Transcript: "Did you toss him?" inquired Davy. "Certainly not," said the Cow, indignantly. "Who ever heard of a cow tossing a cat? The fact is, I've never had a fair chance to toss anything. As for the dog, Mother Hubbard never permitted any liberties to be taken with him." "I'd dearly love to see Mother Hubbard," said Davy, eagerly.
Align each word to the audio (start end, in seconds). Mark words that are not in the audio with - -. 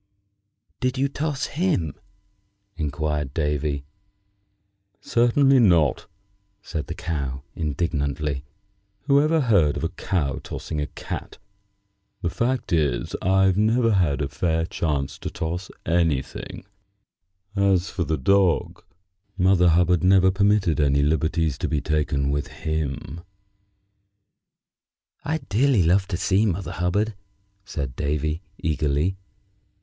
"Did 0.79 0.97
you 0.97 1.07
toss 1.07 1.45
him?" 1.45 1.93
inquired 2.75 3.35
Davy. 3.35 3.85
"Certainly 4.99 5.59
not," 5.59 6.07
said 6.63 6.87
the 6.87 6.95
Cow, 6.95 7.43
indignantly. 7.53 8.43
"Who 9.01 9.21
ever 9.21 9.41
heard 9.41 9.77
of 9.77 9.83
a 9.83 9.89
cow 9.89 10.39
tossing 10.41 10.81
a 10.81 10.87
cat? 10.87 11.37
The 12.23 12.31
fact 12.31 12.73
is, 12.73 13.15
I've 13.21 13.57
never 13.57 13.93
had 13.93 14.23
a 14.23 14.27
fair 14.27 14.65
chance 14.65 15.19
to 15.19 15.29
toss 15.29 15.69
anything. 15.85 16.65
As 17.55 17.91
for 17.91 18.03
the 18.03 18.17
dog, 18.17 18.83
Mother 19.37 19.69
Hubbard 19.69 20.03
never 20.03 20.31
permitted 20.31 20.79
any 20.79 21.03
liberties 21.03 21.59
to 21.59 21.67
be 21.67 21.79
taken 21.79 22.31
with 22.31 22.47
him." 22.47 23.21
"I'd 25.23 25.47
dearly 25.47 25.83
love 25.83 26.07
to 26.07 26.17
see 26.17 26.47
Mother 26.47 26.71
Hubbard," 26.71 27.13
said 27.65 27.95
Davy, 27.95 28.41
eagerly. 28.57 29.15